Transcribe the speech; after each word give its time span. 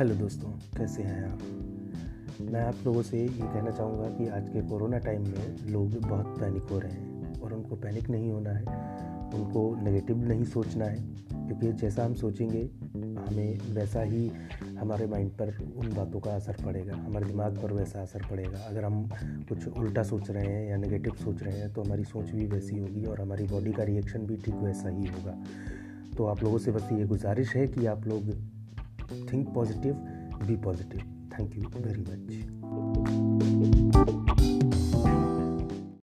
Hello 0.00 0.14
दोस्तों, 0.14 0.50
कैसे 0.76 1.02
हैं 1.02 1.24
आप? 1.24 1.40
मैं 2.42 2.60
आप 2.60 2.74
लोगों 2.86 3.00
से 3.02 3.18
ये 3.18 3.28
कहना 3.28 3.70
चाहूँगा 3.70 4.06
कि 4.08 4.28
आज 4.28 4.48
के 4.48 4.60
कोरोना 4.68 4.98
टाइम 4.98 5.22
में 5.22 5.72
लोग 5.72 5.96
बहुत 5.96 6.26
पैनिक 6.38 6.62
हो 6.62 6.78
रहे 6.78 6.92
हैं 6.92 7.40
और 7.40 7.52
उनको 7.52 7.76
पैनिक 7.76 8.08
नहीं 8.10 8.30
होना 8.30 8.50
है, 8.50 8.62
उनको 9.34 9.64
नेगेटिव 9.82 10.22
नहीं 10.28 10.44
सोचना 10.44 10.84
है, 10.84 10.96
क्योंकि 11.32 11.72
जैसा 11.72 12.04
हम 12.04 12.14
सोचेंगे, 12.14 12.62
हमें 12.94 13.74
वैसा 13.74 14.02
ही 14.02 14.26
हमारे 14.78 15.06
माइंड 15.06 15.30
पर 15.32 15.56
उन 15.76 15.92
बातों 15.94 16.20
का 16.20 16.30
असर 16.30 16.56
पड़ेगा, 16.64 16.94
हमारे 16.96 17.26
दिमाग 17.26 17.58
पर 17.62 17.72
वैसा 17.72 18.02
असर 18.02 18.26
पड़ेगा। 18.30 18.58
अगर 18.58 18.84
हम 18.84 19.08
कुछ 19.48 19.66
उल्टा 19.68 20.02
सोच 20.02 20.30
रहे 20.30 20.46
हैं 20.46 20.68
या 20.70 20.76
नेगेटिव 20.76 21.16
सोच 21.24 21.42
रहे 21.42 21.58
हैं 21.58 21.72
तो 21.72 21.82
हमारी 21.82 22.04
सोच 22.04 22.30
भी 22.30 22.46
वैसी 22.46 22.78
होगी 22.78 23.04
और 23.04 23.20
हमारी 23.20 23.46
बॉडी 23.46 23.72
का 23.72 23.82
रिएक्शन 23.82 24.26
भी 24.26 24.36
ठीक 24.36 24.54
वैसा 24.54 24.88
ही 24.88 25.06
होगा। 25.06 25.36
तो 26.16 26.26
आप 26.26 26.42
लोगों 26.42 26.58
से 26.58 26.72
बस 26.72 26.88
ये 26.92 27.04
गुजारिश 27.04 27.54
है 27.56 27.66
कि 27.68 27.86
आप 27.86 28.06
लोग 28.06 28.32
think 29.28 29.52
positive 29.54 29.96
be 30.46 30.56
positive. 30.56 31.02
Thank 31.36 31.56
you 31.56 31.68
very 31.74 31.98
much. 31.98 32.79